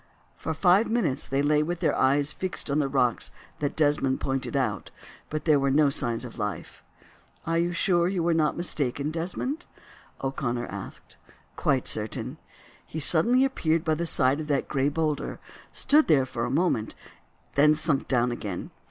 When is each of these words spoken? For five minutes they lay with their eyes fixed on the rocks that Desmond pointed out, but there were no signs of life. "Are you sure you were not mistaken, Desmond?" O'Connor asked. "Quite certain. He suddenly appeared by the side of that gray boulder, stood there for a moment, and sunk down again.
For 0.35 0.55
five 0.55 0.89
minutes 0.89 1.27
they 1.27 1.43
lay 1.43 1.61
with 1.61 1.79
their 1.79 1.95
eyes 1.95 2.33
fixed 2.33 2.71
on 2.71 2.79
the 2.79 2.87
rocks 2.89 3.31
that 3.59 3.75
Desmond 3.75 4.19
pointed 4.19 4.55
out, 4.57 4.89
but 5.29 5.45
there 5.45 5.59
were 5.59 5.69
no 5.69 5.91
signs 5.91 6.25
of 6.25 6.39
life. 6.39 6.83
"Are 7.45 7.59
you 7.59 7.71
sure 7.71 8.07
you 8.07 8.23
were 8.23 8.33
not 8.33 8.57
mistaken, 8.57 9.11
Desmond?" 9.11 9.67
O'Connor 10.23 10.65
asked. 10.65 11.17
"Quite 11.55 11.87
certain. 11.87 12.39
He 12.83 12.99
suddenly 12.99 13.45
appeared 13.45 13.83
by 13.85 13.93
the 13.93 14.07
side 14.07 14.39
of 14.39 14.47
that 14.47 14.67
gray 14.67 14.89
boulder, 14.89 15.39
stood 15.71 16.07
there 16.07 16.25
for 16.25 16.45
a 16.45 16.49
moment, 16.49 16.95
and 17.55 17.77
sunk 17.77 18.07
down 18.07 18.31
again. 18.31 18.71